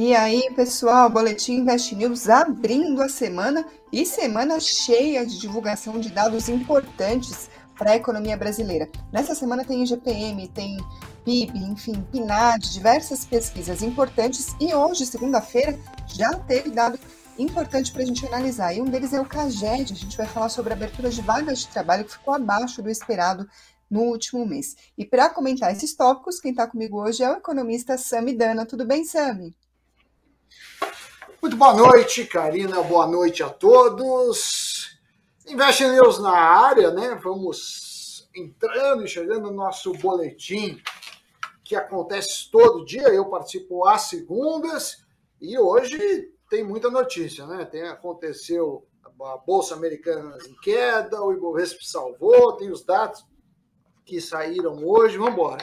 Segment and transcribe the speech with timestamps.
[0.00, 6.08] E aí, pessoal, Boletim Invest News abrindo a semana e semana cheia de divulgação de
[6.08, 8.88] dados importantes para a economia brasileira.
[9.12, 10.76] Nessa semana tem IGPM, tem
[11.24, 15.76] PIB, enfim, PNAD, diversas pesquisas importantes e hoje, segunda-feira,
[16.06, 16.96] já teve dado
[17.36, 18.72] importante para a gente analisar.
[18.72, 21.58] E um deles é o CAGED, a gente vai falar sobre a abertura de vagas
[21.58, 23.48] de trabalho que ficou abaixo do esperado
[23.90, 24.76] no último mês.
[24.96, 28.64] E para comentar esses tópicos, quem está comigo hoje é o economista Sami Dana.
[28.64, 29.56] Tudo bem, Sami?
[31.40, 32.82] Muito boa noite, Karina.
[32.82, 34.98] Boa noite a todos.
[35.46, 37.14] Investe News na área, né?
[37.22, 40.80] Vamos entrando e chegando no nosso boletim
[41.64, 43.08] que acontece todo dia.
[43.08, 45.04] Eu participo às segundas
[45.40, 47.64] e hoje tem muita notícia, né?
[47.64, 48.86] Tem aconteceu
[49.20, 53.24] a bolsa americana em queda, o Ibovespa salvou, tem os dados
[54.04, 55.18] que saíram hoje.
[55.18, 55.62] Vamos embora.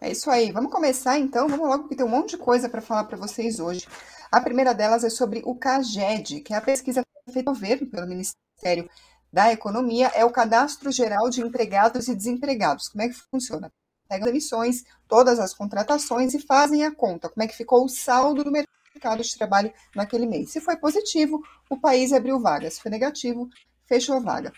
[0.00, 0.50] É isso aí.
[0.50, 1.46] Vamos começar então.
[1.46, 3.86] Vamos logo, porque tem um monte de coisa para falar para vocês hoje.
[4.32, 8.06] A primeira delas é sobre o CAGED, que é a pesquisa feita ao governo pelo
[8.06, 8.88] Ministério
[9.32, 12.88] da Economia, é o Cadastro Geral de Empregados e Desempregados.
[12.88, 13.70] Como é que funciona?
[14.08, 17.28] Pegam as emissões, todas as contratações e fazem a conta.
[17.28, 20.50] Como é que ficou o saldo do mercado de trabalho naquele mês?
[20.50, 22.74] Se foi positivo, o país abriu vagas.
[22.74, 23.48] Se foi negativo,
[23.86, 24.52] fechou vaga.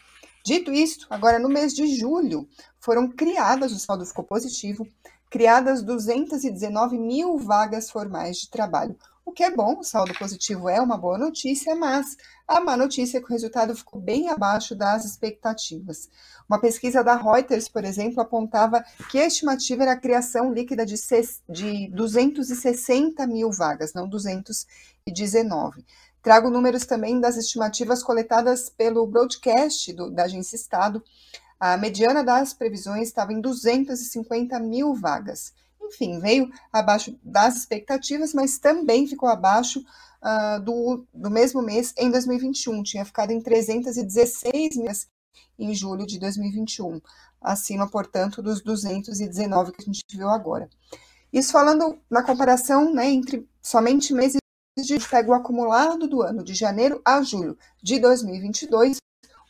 [0.45, 2.49] Dito isso, agora no mês de julho
[2.81, 4.89] foram criadas, o saldo ficou positivo,
[5.33, 8.95] criadas 219 mil vagas formais de trabalho.
[9.25, 13.17] O que é bom, o saldo positivo é uma boa notícia, mas a má notícia
[13.17, 16.11] é que o resultado ficou bem abaixo das expectativas.
[16.47, 20.97] Uma pesquisa da Reuters, por exemplo, apontava que a estimativa era a criação líquida de,
[21.49, 25.83] de 260 mil vagas, não 219.
[26.23, 31.03] Trago números também das estimativas coletadas pelo broadcast do, da Agência Estado,
[31.63, 35.55] a mediana das previsões estava em 250 mil vagas.
[35.81, 42.11] Enfim, veio abaixo das expectativas, mas também ficou abaixo uh, do, do mesmo mês em
[42.11, 42.83] 2021.
[42.83, 44.91] Tinha ficado em 316 mil
[45.57, 47.01] em julho de 2021,
[47.41, 50.69] acima, portanto, dos 219 que a gente viu agora.
[51.33, 54.39] Isso falando na comparação né, entre somente meses
[54.77, 58.97] de pega o acumulado do ano de janeiro a julho de 2022,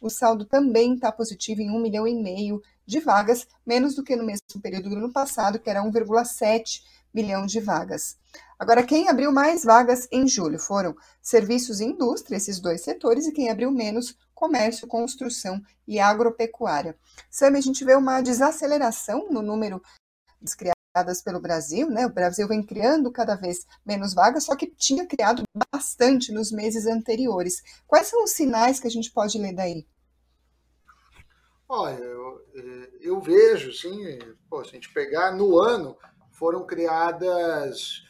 [0.02, 4.16] o saldo também está positivo em 1 milhão e meio de vagas, menos do que
[4.16, 6.82] no mesmo período do ano passado, que era 1,7
[7.14, 8.16] milhão de vagas.
[8.58, 13.32] Agora, quem abriu mais vagas em julho foram serviços e indústria, esses dois setores, e
[13.32, 16.96] quem abriu menos, comércio, construção e agropecuária.
[17.30, 19.80] Sam, a gente vê uma desaceleração no número
[20.40, 22.06] de criadas pelo Brasil, né?
[22.06, 25.42] O Brasil vem criando cada vez menos vagas, só que tinha criado
[25.72, 27.62] bastante nos meses anteriores.
[27.86, 29.86] Quais são os sinais que a gente pode ler daí?
[31.74, 34.18] Olha, eu, é, eu vejo, sim,
[34.50, 35.96] pô, se a gente pegar no ano,
[36.30, 38.04] foram criadas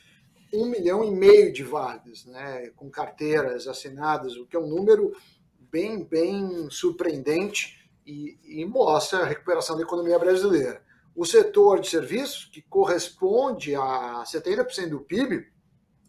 [0.52, 5.12] um milhão e meio de vagas, né, com carteiras assinadas, o que é um número
[5.60, 10.82] bem, bem surpreendente e, e mostra a recuperação da economia brasileira.
[11.14, 15.46] O setor de serviços, que corresponde a 70% do PIB,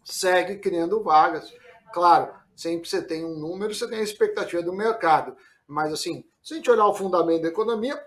[0.02, 1.54] segue criando vagas.
[1.92, 5.36] Claro, sempre você tem um número, você tem a expectativa do mercado,
[5.68, 7.98] mas assim, se a gente olhar o fundamento da economia,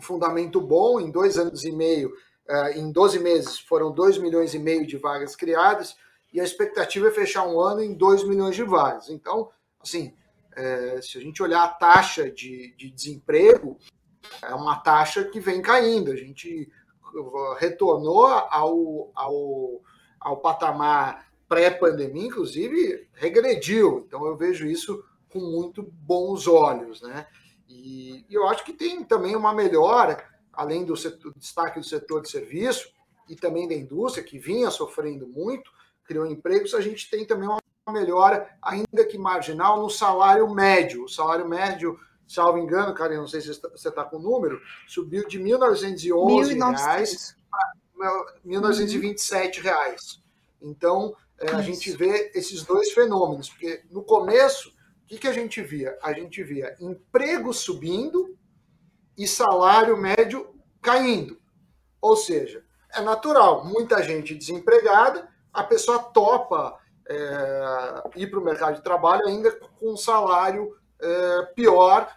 [0.00, 2.10] fundamento bom, em dois anos e meio,
[2.48, 5.94] eh, em 12 meses, foram 2 milhões e meio de vagas criadas,
[6.32, 9.10] e a expectativa é fechar um ano em 2 milhões de vagas.
[9.10, 10.16] Então, assim,
[10.56, 13.78] eh, se a gente olhar a taxa de, de desemprego,
[14.42, 16.10] é uma taxa que vem caindo.
[16.10, 16.72] A gente
[17.58, 19.82] retornou ao, ao,
[20.18, 24.04] ao patamar pré-pandemia, inclusive regrediu.
[24.06, 27.26] Então eu vejo isso com muito bons olhos, né?
[27.68, 32.22] E, e eu acho que tem também uma melhora, além do, setor, destaque do setor
[32.22, 32.88] de serviço
[33.28, 35.70] e também da indústria, que vinha sofrendo muito,
[36.04, 37.58] criou empregos, a gente tem também uma
[37.92, 41.04] melhora, ainda que marginal, no salário médio.
[41.04, 45.26] O salário médio, salvo engano, Karen, não sei se você está com o número, subiu
[45.26, 47.36] de 1.911 reais
[47.96, 50.22] para 1.927 reais.
[50.60, 54.72] Então, é, a gente vê esses dois fenômenos, porque no começo
[55.06, 55.96] o que, que a gente via?
[56.02, 58.36] A gente via emprego subindo
[59.16, 61.40] e salário médio caindo.
[62.00, 66.76] Ou seja, é natural, muita gente desempregada, a pessoa topa
[67.08, 72.12] é, ir para o mercado de trabalho ainda com um salário é, pior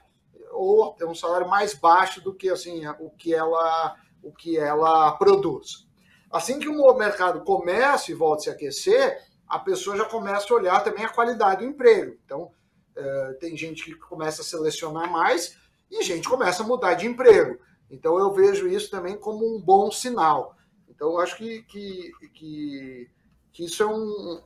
[0.51, 5.11] ou até um salário mais baixo do que assim o que ela o que ela
[5.11, 5.87] produz.
[6.31, 10.57] Assim que o mercado começa e volta a se aquecer, a pessoa já começa a
[10.57, 12.17] olhar também a qualidade do emprego.
[12.25, 12.51] Então,
[12.99, 15.57] é, tem gente que começa a selecionar mais
[15.89, 17.59] e gente começa a mudar de emprego.
[17.89, 20.55] Então eu vejo isso também como um bom sinal.
[20.87, 23.09] Então eu acho que, que, que
[23.59, 24.41] que isso é um,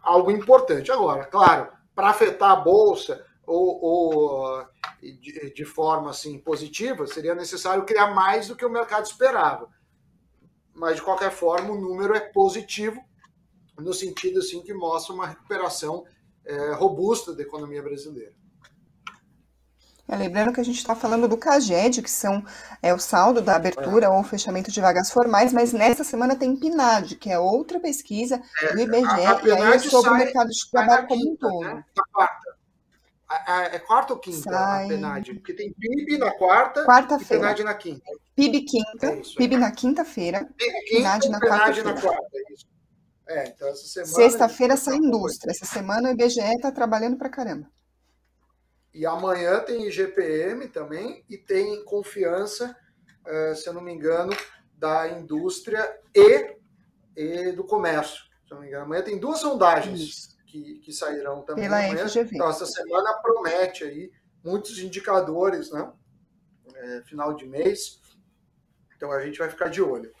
[0.00, 0.92] algo importante.
[0.92, 4.66] Agora, claro, para afetar a bolsa ou, ou
[5.00, 9.68] de, de, forma assim positiva, seria necessário criar mais do que o mercado esperava.
[10.72, 13.02] Mas de qualquer forma, o número é positivo
[13.76, 16.04] no sentido assim que mostra uma recuperação
[16.44, 18.32] é, robusta da economia brasileira.
[20.08, 22.44] É, lembrando que a gente está falando do CAGED, que são
[22.82, 24.08] é, o saldo da abertura é.
[24.08, 28.74] ou fechamento de vagas formais, mas nessa semana tem PNAD, que é outra pesquisa é,
[28.74, 31.36] do IBGE, a, a e aí é sobre sai, o mercado de trabalho como um
[31.36, 31.60] todo.
[31.60, 31.84] Né?
[32.12, 32.56] quarta.
[33.72, 34.84] é quarta ou quinta sai...
[34.84, 35.34] a PNAD?
[35.34, 38.10] Porque tem PIB na quarta, quarta e PNAD na quinta.
[38.34, 40.48] PIB quinta, é PIB na quinta-feira,
[40.90, 41.94] PNAD na quarta-feira.
[43.32, 44.14] É, então essa semana.
[44.14, 45.50] Sexta-feira sai indústria.
[45.50, 47.66] Essa semana o IBGE está trabalhando para caramba.
[48.92, 52.76] E amanhã tem IGPM também e tem confiança,
[53.26, 54.32] eh, se eu não me engano,
[54.76, 56.56] da indústria e,
[57.16, 58.22] e do comércio.
[58.46, 58.84] Se eu não me engano.
[58.84, 61.64] Amanhã tem duas sondagens que, que sairão também.
[61.64, 62.06] Pela amanhã.
[62.06, 62.30] FGV.
[62.34, 64.12] Então, essa semana promete aí
[64.44, 65.90] muitos indicadores, né?
[66.74, 68.02] É, final de mês.
[68.94, 70.12] Então a gente vai ficar de olho.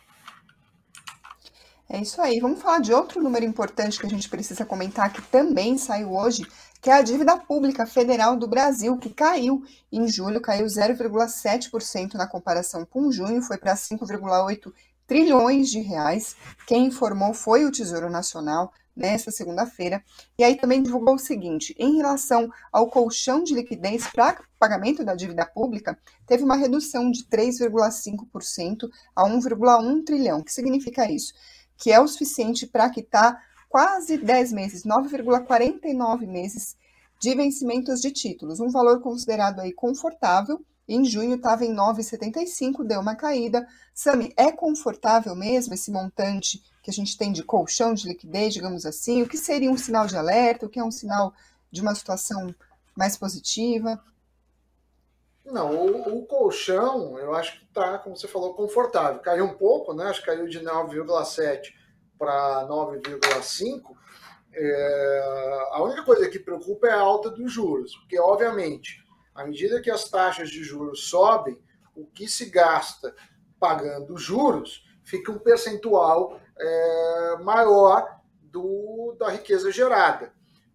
[1.92, 2.40] É isso aí.
[2.40, 6.46] Vamos falar de outro número importante que a gente precisa comentar, que também saiu hoje,
[6.80, 9.62] que é a dívida pública federal do Brasil, que caiu
[9.92, 14.72] em julho, caiu 0,7% na comparação com junho, foi para 5,8
[15.06, 16.34] trilhões de reais.
[16.66, 20.02] Quem informou foi o Tesouro Nacional nesta segunda-feira.
[20.38, 25.14] E aí também divulgou o seguinte: em relação ao colchão de liquidez para pagamento da
[25.14, 30.38] dívida pública, teve uma redução de 3,5% a 1,1 trilhão.
[30.38, 31.34] O que significa isso?
[31.82, 36.76] Que é o suficiente para quitar quase 10 meses, 9,49 meses
[37.18, 40.64] de vencimentos de títulos, um valor considerado aí confortável.
[40.88, 43.66] Em junho estava em 9,75, deu uma caída.
[43.92, 48.86] Sami, é confortável mesmo esse montante que a gente tem de colchão de liquidez, digamos
[48.86, 49.20] assim?
[49.20, 50.66] O que seria um sinal de alerta?
[50.66, 51.34] O que é um sinal
[51.68, 52.54] de uma situação
[52.96, 54.00] mais positiva?
[55.44, 59.20] Não, o, o, colchão, eu acho que está, como você falou, confortável.
[59.20, 60.04] Caiu um pouco, né?
[60.04, 61.74] Acho que caiu de 9,7
[62.16, 63.96] para 9,5.
[64.54, 69.04] É, a única coisa que preocupa é a alta dos juros, porque, obviamente,
[69.34, 71.60] à medida que as taxas de juros sobem,
[71.96, 73.14] o que se gasta
[73.58, 80.32] pagando juros fica um percentual é, maior do, da riqueza gerada.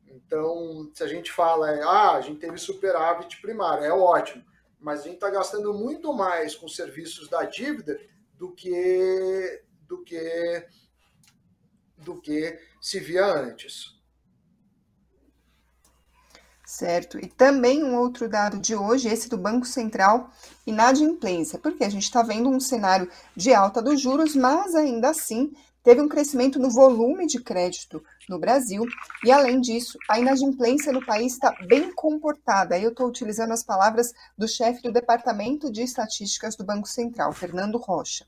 [0.08, 4.44] Então, se a gente fala, ah, a gente teve superávit primário, é ótimo
[4.80, 8.00] mas a gente está gastando muito mais com serviços da dívida
[8.36, 10.68] do que do que
[11.98, 13.98] do que se via antes.
[16.66, 17.18] Certo.
[17.18, 20.30] E também um outro dado de hoje, esse do Banco Central,
[20.66, 25.54] inadimplência, porque a gente está vendo um cenário de alta dos juros, mas ainda assim
[25.82, 28.86] teve um crescimento no volume de crédito no Brasil,
[29.24, 32.78] e além disso, a inadimplência no país está bem comportada.
[32.78, 37.78] Eu estou utilizando as palavras do chefe do Departamento de Estatísticas do Banco Central, Fernando
[37.78, 38.26] Rocha.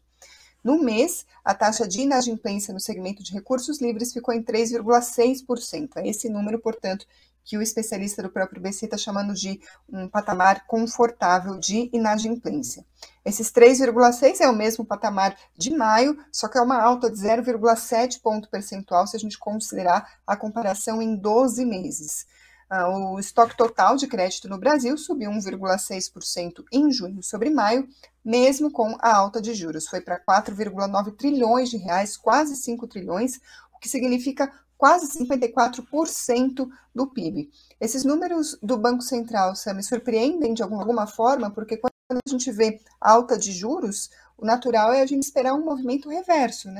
[0.63, 5.92] No mês, a taxa de inadimplência no segmento de recursos livres ficou em 3,6%.
[5.96, 7.06] É esse número, portanto,
[7.50, 9.60] que o especialista do próprio BC está chamando de
[9.92, 12.86] um patamar confortável de inadimplência.
[13.25, 18.22] Esses 3,6 é o mesmo patamar de maio, só que é uma alta de 0,7
[18.22, 22.27] ponto percentual se a gente considerar a comparação em 12 meses.
[22.72, 27.88] Uh, o estoque total de crédito no Brasil subiu 1,6% em junho sobre maio,
[28.24, 29.88] mesmo com a alta de juros.
[29.88, 33.38] Foi para 4,9 trilhões de reais, quase 5 trilhões,
[33.75, 37.51] o que significa quase 54% do PIB.
[37.81, 42.50] Esses números do Banco Central, Sam, me surpreendem de alguma forma, porque quando a gente
[42.50, 46.79] vê alta de juros, o natural é a gente esperar um movimento reverso, né?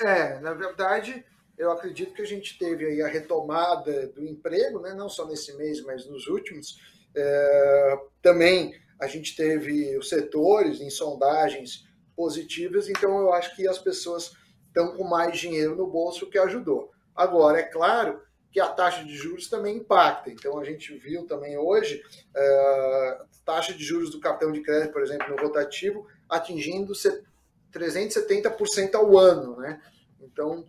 [0.00, 1.24] É, na verdade,
[1.56, 4.94] eu acredito que a gente teve aí a retomada do emprego, né?
[4.94, 6.80] não só nesse mês, mas nos últimos.
[7.16, 11.86] É, também a gente teve os setores em sondagens
[12.16, 14.32] positivas, então eu acho que as pessoas
[14.78, 16.92] estão com mais dinheiro no bolso, que ajudou.
[17.14, 20.30] Agora, é claro que a taxa de juros também impacta.
[20.30, 25.02] Então, a gente viu também hoje uh, taxa de juros do cartão de crédito, por
[25.02, 26.92] exemplo, no rotativo, atingindo
[27.72, 29.56] 370% ao ano.
[29.56, 29.82] Né?
[30.20, 30.64] Então,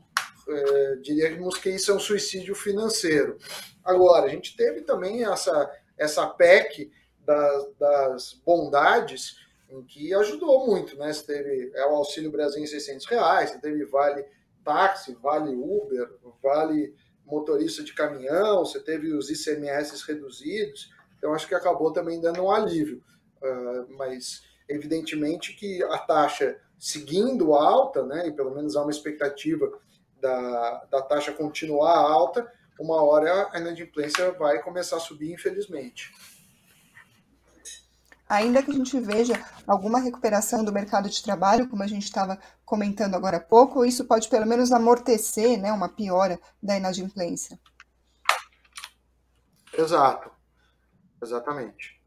[0.47, 3.37] uh, diríamos que isso é um suicídio financeiro.
[3.83, 6.91] Agora, a gente teve também essa, essa PEC
[7.23, 9.37] das, das bondades,
[9.69, 11.11] em que ajudou muito, né?
[11.11, 14.25] Você teve é o Auxílio Brasil em 600 reais, você teve Vale
[14.63, 16.09] Táxi, Vale Uber,
[16.41, 16.95] Vale
[17.25, 22.51] Motorista de Caminhão, você teve os ICMS reduzidos, então acho que acabou também dando um
[22.51, 23.03] alívio.
[23.41, 29.69] Uh, mas evidentemente que a taxa seguindo alta, né, e pelo menos há uma expectativa
[30.19, 36.11] da, da taxa continuar alta, uma hora a inadimplência vai começar a subir, infelizmente.
[38.29, 39.33] Ainda que a gente veja
[39.65, 44.05] alguma recuperação do mercado de trabalho, como a gente estava comentando agora há pouco, isso
[44.05, 47.59] pode pelo menos amortecer né, uma piora da inadimplência.
[49.73, 50.29] Exato,
[51.21, 51.98] exatamente.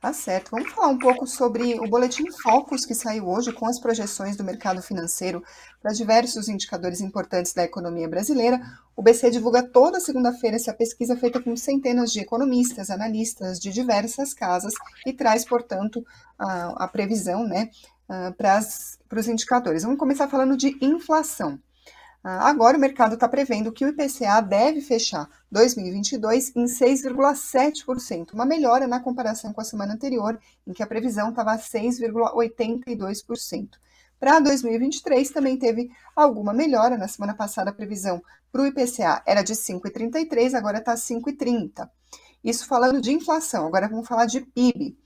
[0.00, 0.52] Tá certo.
[0.52, 4.44] Vamos falar um pouco sobre o boletim Focus que saiu hoje com as projeções do
[4.44, 5.42] mercado financeiro
[5.82, 8.60] para diversos indicadores importantes da economia brasileira.
[8.94, 14.32] O BC divulga toda segunda-feira essa pesquisa feita com centenas de economistas, analistas de diversas
[14.32, 14.72] casas
[15.04, 16.06] e traz, portanto,
[16.38, 17.68] a, a previsão né,
[18.36, 19.82] para os indicadores.
[19.82, 21.58] Vamos começar falando de inflação.
[22.22, 28.44] Ah, agora o mercado está prevendo que o IPCA deve fechar 2022 em 6,7%, uma
[28.44, 33.68] melhora na comparação com a semana anterior, em que a previsão estava a 6,82%.
[34.18, 36.98] Para 2023 também teve alguma melhora.
[36.98, 38.20] Na semana passada a previsão
[38.50, 41.88] para o IPCA era de 5,33, agora está 5,30.
[42.42, 43.66] Isso falando de inflação.
[43.66, 44.98] Agora vamos falar de PIB.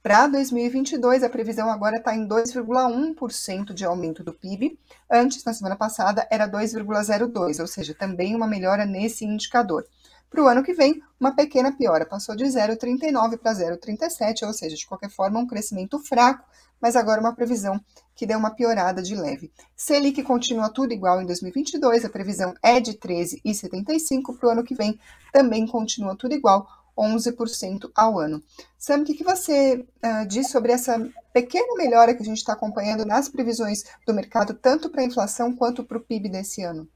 [0.00, 4.78] Para 2022, a previsão agora está em 2,1% de aumento do PIB.
[5.10, 9.84] Antes, na semana passada, era 2,02%, ou seja, também uma melhora nesse indicador.
[10.30, 14.76] Para o ano que vem, uma pequena piora, passou de 0,39 para 0,37, ou seja,
[14.76, 16.44] de qualquer forma, um crescimento fraco,
[16.80, 17.80] mas agora uma previsão
[18.14, 19.50] que deu uma piorada de leve.
[19.76, 24.74] Selic continua tudo igual em 2022, a previsão é de 13,75 para o ano que
[24.74, 24.98] vem,
[25.32, 28.42] também continua tudo igual, 11% ao ano.
[28.76, 30.98] Sam, o que, que você uh, diz sobre essa
[31.32, 35.54] pequena melhora que a gente está acompanhando nas previsões do mercado, tanto para a inflação
[35.54, 36.88] quanto para o PIB desse ano?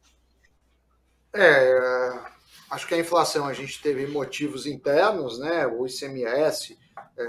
[1.34, 2.18] É,
[2.70, 5.66] acho que a inflação a gente teve motivos internos, né?
[5.66, 6.78] O ICMS
[7.16, 7.24] é,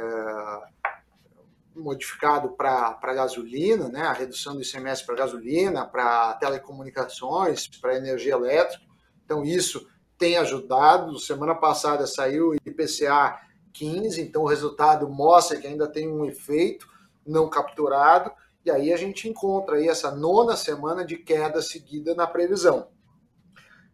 [1.75, 4.01] modificado para gasolina, né?
[4.01, 8.83] A redução do ICMS para gasolina, para telecomunicações, para energia elétrica.
[9.23, 11.19] Então, isso tem ajudado.
[11.19, 13.39] Semana passada saiu o IPCA
[13.73, 16.87] 15, então o resultado mostra que ainda tem um efeito
[17.25, 18.31] não capturado,
[18.65, 22.87] e aí a gente encontra aí essa nona semana de queda seguida na previsão.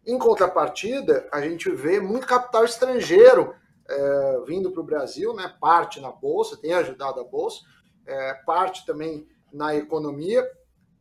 [0.06, 3.54] Em contrapartida, a gente vê muito capital estrangeiro
[3.88, 5.52] é, vindo para o Brasil, né?
[5.60, 7.60] parte na Bolsa, tem ajudado a Bolsa,
[8.06, 10.48] é, parte também na economia,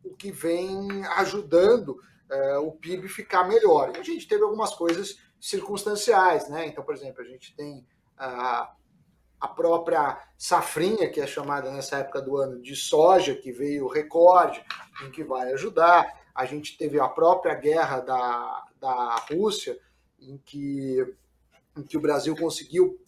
[0.03, 1.99] o que vem ajudando
[2.29, 3.91] é, o PIB ficar melhor.
[3.95, 6.67] E a gente teve algumas coisas circunstanciais, né?
[6.67, 7.85] Então, por exemplo, a gente tem
[8.17, 8.71] a,
[9.39, 14.63] a própria safrinha, que é chamada nessa época do ano de soja, que veio recorde,
[15.03, 16.19] em que vai ajudar.
[16.35, 19.77] A gente teve a própria guerra da, da Rússia,
[20.19, 21.15] em que,
[21.77, 22.99] em que o Brasil conseguiu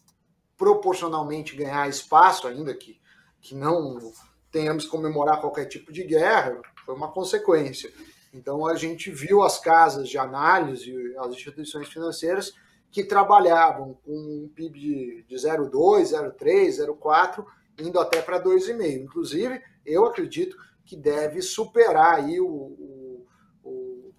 [0.58, 3.00] proporcionalmente ganhar espaço, ainda que,
[3.42, 4.13] que não
[4.51, 7.92] tenhamos que comemorar qualquer tipo de guerra, foi uma consequência.
[8.34, 12.54] Então, a gente viu as casas de análise, as instituições financeiras
[12.90, 17.46] que trabalhavam com um PIB de 0,2, 0,3, 0,4,
[17.80, 19.02] indo até para 2,5.
[19.02, 23.28] Inclusive, eu acredito que deve superar aí o, o,
[23.64, 24.14] o,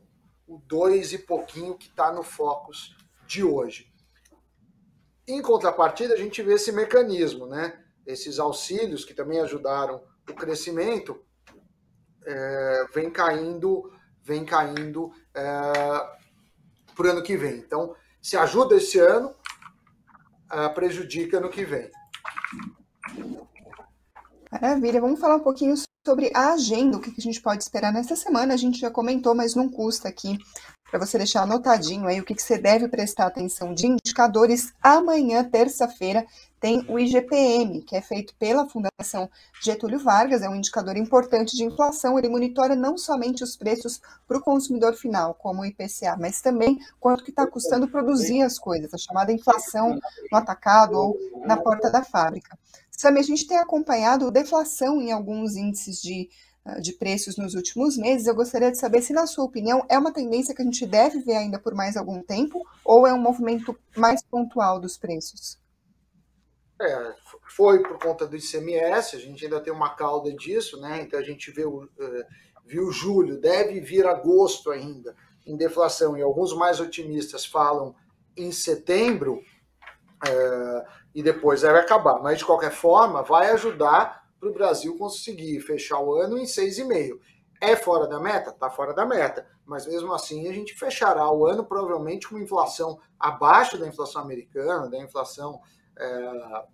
[0.46, 3.92] o 2 e pouquinho que está no Focus de hoje.
[5.26, 7.78] Em contrapartida, a gente vê esse mecanismo, né?
[8.06, 11.22] Esses auxílios que também ajudaram o crescimento,
[12.24, 13.92] é, vem caindo
[14.24, 15.42] vem caindo é,
[16.94, 17.58] para o ano que vem.
[17.58, 19.34] Então, se ajuda esse ano,
[20.50, 21.90] é, prejudica no que vem.
[24.50, 25.74] Maravilha, vamos falar um pouquinho
[26.06, 28.54] sobre a agenda, o que a gente pode esperar nessa semana.
[28.54, 30.38] A gente já comentou, mas não custa aqui
[30.92, 34.74] para você deixar anotadinho aí o que, que você deve prestar atenção de indicadores.
[34.82, 36.26] Amanhã, terça-feira,
[36.60, 39.28] tem o IGPM, que é feito pela Fundação
[39.64, 42.18] Getúlio Vargas, é um indicador importante de inflação.
[42.18, 46.78] Ele monitora não somente os preços para o consumidor final, como o IPCA, mas também
[47.00, 49.98] quanto que está custando produzir as coisas, a chamada inflação
[50.30, 52.56] no atacado ou na porta da fábrica.
[52.90, 56.28] Sami, a gente tem acompanhado deflação em alguns índices de
[56.80, 60.12] de preços nos últimos meses, eu gostaria de saber se, na sua opinião, é uma
[60.12, 63.76] tendência que a gente deve ver ainda por mais algum tempo ou é um movimento
[63.96, 65.58] mais pontual dos preços?
[66.80, 67.14] É,
[67.48, 71.02] foi por conta do ICMS, a gente ainda tem uma cauda disso, né?
[71.02, 72.24] Então a gente viu, uh,
[72.64, 75.16] viu julho, deve vir agosto ainda
[75.46, 77.94] em deflação, e alguns mais otimistas falam
[78.36, 79.42] em setembro,
[80.24, 82.20] uh, e depois deve acabar.
[82.20, 87.20] Mas de qualquer forma, vai ajudar para o Brasil conseguir fechar o ano em 6,5.
[87.60, 88.50] É fora da meta?
[88.50, 89.46] Está fora da meta.
[89.64, 94.90] Mas mesmo assim, a gente fechará o ano provavelmente com inflação abaixo da inflação americana,
[94.90, 95.60] da inflação
[95.96, 96.64] é,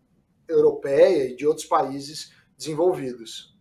[0.48, 3.54] europeia e de outros países desenvolvidos.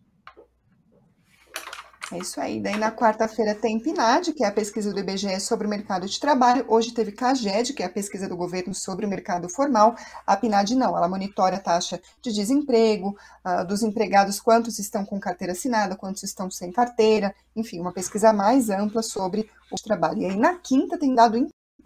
[2.10, 2.58] É isso aí.
[2.58, 6.18] Daí na quarta-feira tem PNAD, que é a pesquisa do IBGE sobre o mercado de
[6.18, 6.64] trabalho.
[6.66, 9.94] Hoje teve CAGED, que é a pesquisa do governo sobre o mercado formal.
[10.26, 15.20] A PNAD não, ela monitora a taxa de desemprego, uh, dos empregados, quantos estão com
[15.20, 20.22] carteira assinada, quantos estão sem carteira, enfim, uma pesquisa mais ampla sobre o trabalho.
[20.22, 21.36] E aí na quinta tem dado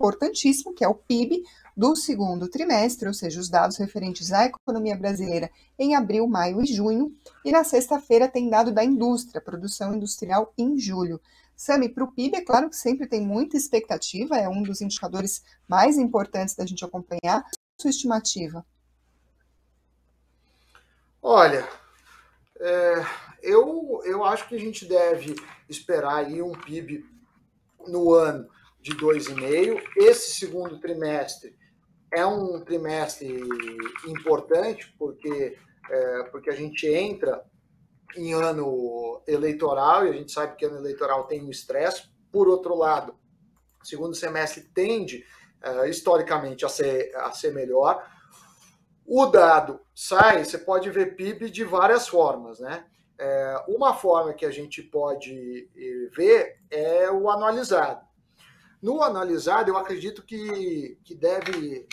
[0.02, 1.44] importantíssimo, que é o PIB
[1.76, 6.66] do segundo trimestre, ou seja, os dados referentes à economia brasileira em abril, maio e
[6.66, 7.14] junho.
[7.44, 11.20] E na sexta-feira tem dado da indústria, produção industrial em julho.
[11.56, 15.44] Sami, para o PIB, é claro que sempre tem muita expectativa, é um dos indicadores
[15.68, 17.44] mais importantes da gente acompanhar.
[17.80, 18.66] Sua estimativa?
[21.22, 21.66] Olha,
[22.58, 23.06] é,
[23.40, 25.36] eu, eu acho que a gente deve
[25.68, 27.04] esperar aí um PIB
[27.86, 28.48] no ano
[28.82, 29.80] de 2,5.
[29.96, 31.56] Esse segundo trimestre
[32.12, 33.40] é um trimestre
[34.06, 35.56] importante, porque,
[35.90, 37.42] é, porque a gente entra
[38.16, 42.10] em ano eleitoral e a gente sabe que ano eleitoral tem um estresse.
[42.30, 43.14] Por outro lado,
[43.82, 45.24] segundo semestre tende,
[45.62, 48.04] é, historicamente, a ser, a ser melhor.
[49.06, 52.84] O dado sai, você pode ver PIB de várias formas, né?
[53.18, 58.04] É, uma forma que a gente pode eh, ver é o anualizado.
[58.82, 61.86] No analisado, eu acredito que, que deve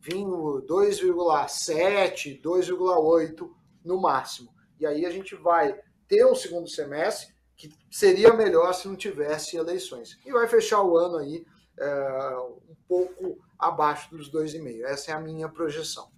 [0.00, 3.50] vir 2,7, 2,8
[3.84, 4.50] no máximo.
[4.78, 5.78] E aí a gente vai
[6.08, 10.18] ter um segundo semestre que seria melhor se não tivesse eleições.
[10.24, 11.44] E vai fechar o ano aí
[11.78, 12.36] é,
[12.70, 14.82] um pouco abaixo dos 2,5.
[14.84, 16.10] Essa é a minha projeção.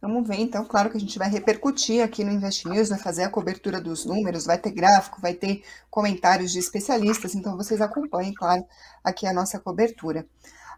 [0.00, 3.24] Vamos ver, então, claro que a gente vai repercutir aqui no Invest News, vai fazer
[3.24, 8.32] a cobertura dos números, vai ter gráfico, vai ter comentários de especialistas, então vocês acompanhem,
[8.32, 8.64] claro,
[9.02, 10.24] aqui a nossa cobertura.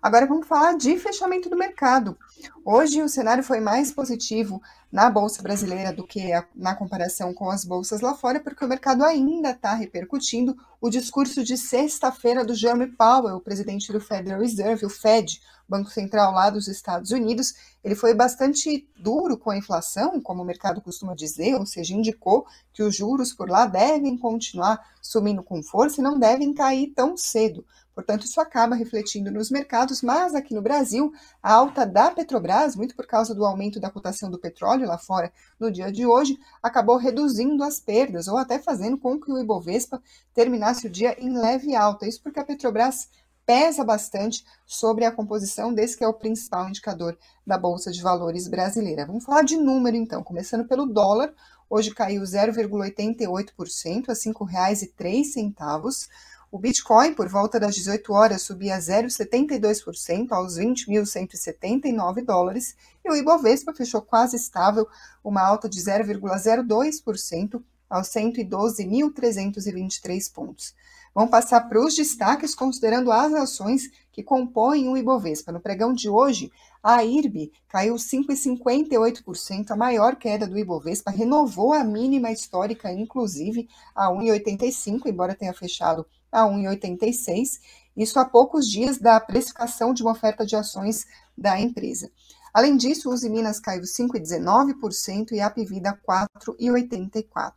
[0.00, 2.16] Agora vamos falar de fechamento do mercado.
[2.64, 7.64] Hoje o cenário foi mais positivo na Bolsa Brasileira do que na comparação com as
[7.64, 12.88] bolsas lá fora, porque o mercado ainda está repercutindo o discurso de sexta-feira do Jeremy
[12.88, 17.54] Powell, o presidente do Federal Reserve, o Fed, Banco Central lá dos Estados Unidos.
[17.84, 22.44] Ele foi bastante duro com a inflação, como o mercado costuma dizer, ou seja, indicou
[22.72, 27.16] que os juros por lá devem continuar subindo com força e não devem cair tão
[27.16, 27.64] cedo.
[27.94, 31.12] Portanto, isso acaba refletindo nos mercados, mas aqui no Brasil,
[31.42, 35.32] a alta da Petrobras, muito por causa do aumento da cotação do petróleo lá fora
[35.58, 40.02] no dia de hoje, acabou reduzindo as perdas ou até fazendo com que o Ibovespa
[40.34, 42.06] terminasse o dia em leve alta.
[42.06, 43.08] Isso porque a Petrobras
[43.44, 48.46] pesa bastante sobre a composição desse que é o principal indicador da Bolsa de Valores
[48.46, 49.04] brasileira.
[49.04, 51.34] Vamos falar de número então, começando pelo dólar.
[51.68, 56.08] Hoje caiu 0,88% a R$ 5,03.
[56.52, 63.72] O Bitcoin, por volta das 18 horas, subia 0,72% aos 20.179 dólares e o Ibovespa
[63.72, 64.88] fechou quase estável,
[65.22, 70.74] uma alta de 0,02% aos 112.323 pontos.
[71.14, 75.52] Vamos passar para os destaques, considerando as ações que compõem o Ibovespa.
[75.52, 76.50] No pregão de hoje,
[76.82, 84.08] a IRB caiu 5,58%, a maior queda do Ibovespa, renovou a mínima histórica, inclusive a
[84.08, 87.58] 1,85, embora tenha fechado a 1,86,
[87.96, 92.10] isso há poucos dias da precificação de uma oferta de ações da empresa.
[92.52, 97.54] Além disso, Uzi Minas caiu 5,19% e a Pivida 4,84%.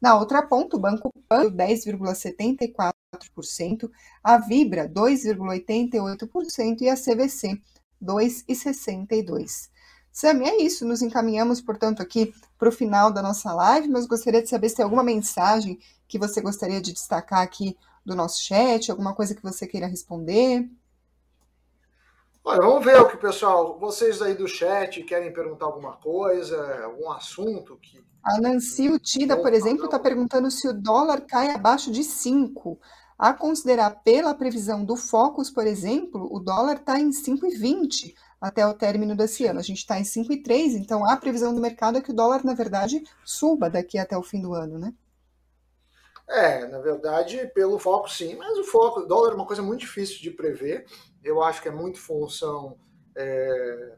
[0.00, 3.90] Na outra ponta, o Banco Pan 10,74%,
[4.22, 7.60] a Vibra 2,88% e a CVC
[8.02, 9.70] 2,62%.
[10.10, 10.84] Sam, é isso.
[10.84, 14.76] Nos encaminhamos, portanto, aqui para o final da nossa live, mas gostaria de saber se
[14.76, 19.42] tem alguma mensagem que você gostaria de destacar aqui do nosso chat, alguma coisa que
[19.42, 20.68] você queira responder.
[22.44, 26.84] Olha, vamos ver o que o pessoal, vocês aí do chat querem perguntar alguma coisa,
[26.84, 28.02] algum assunto que.
[28.24, 32.78] A Nancy Utida, por exemplo, está perguntando se o dólar cai abaixo de 5.
[33.18, 38.74] A considerar pela previsão do Focus, por exemplo, o dólar está em 5,20 até o
[38.74, 39.60] término desse ano.
[39.60, 42.54] A gente está em 5,3, então a previsão do mercado é que o dólar, na
[42.54, 44.92] verdade, suba daqui até o fim do ano, né?
[46.32, 50.18] É, na verdade, pelo foco sim, mas o foco, dólar é uma coisa muito difícil
[50.22, 50.86] de prever.
[51.22, 52.78] Eu acho que é muito função
[53.14, 53.96] é,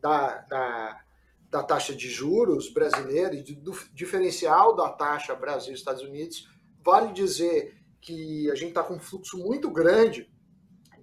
[0.00, 1.00] da, da,
[1.48, 6.48] da, taxa de juros brasileira e do diferencial da taxa Brasil Estados Unidos.
[6.84, 10.28] Vale dizer que a gente está com um fluxo muito grande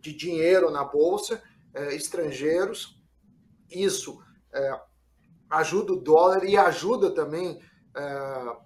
[0.01, 1.41] de dinheiro na bolsa,
[1.73, 3.01] é, estrangeiros.
[3.71, 4.21] Isso
[4.53, 4.77] é,
[5.49, 7.61] ajuda o dólar e ajuda também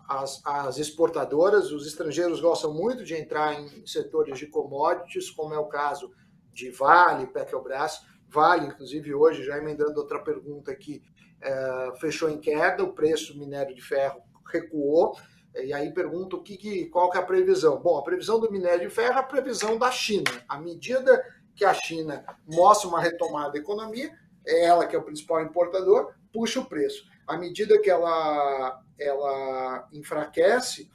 [0.07, 5.59] as, as exportadoras, os estrangeiros gostam muito de entrar em setores de commodities, como é
[5.59, 6.11] o caso
[6.51, 8.01] de Vale, Petrobras.
[8.27, 11.03] Vale, inclusive, hoje, já emendando outra pergunta aqui,
[11.41, 15.15] é, fechou em queda, o preço do minério de ferro recuou.
[15.55, 17.79] E aí pergunta o que, que, qual que é a previsão.
[17.79, 20.29] Bom, a previsão do minério de ferro é a previsão da China.
[20.47, 21.23] À medida
[21.55, 24.11] que a China mostra uma retomada da economia,
[24.45, 27.03] é ela que é o principal importador, puxa o preço.
[27.29, 30.89] À medida que ela, ela enfraquece,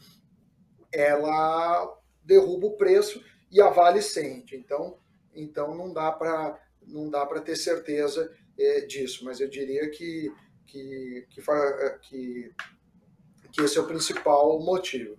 [0.92, 4.56] ela derruba o preço e a Vale sente.
[4.56, 4.98] Então,
[5.32, 10.30] então não dá para não dá para ter certeza é, disso, mas eu diria que
[10.66, 11.40] que, que,
[12.02, 12.54] que
[13.52, 15.16] que esse é o principal motivo.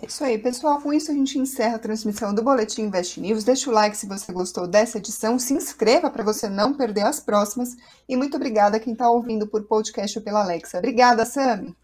[0.00, 0.80] É isso aí, pessoal.
[0.80, 3.42] Com isso a gente encerra a transmissão do Boletim Invest News.
[3.42, 7.18] Deixa o like se você gostou dessa edição, se inscreva para você não perder as
[7.18, 7.76] próximas.
[8.08, 10.78] E muito obrigada a quem está ouvindo por podcast ou pela Alexa.
[10.78, 11.76] Obrigada, Sami.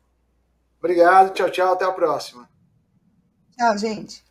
[0.79, 2.49] Obrigado, tchau, tchau, até a próxima.
[3.57, 4.25] Tchau, gente.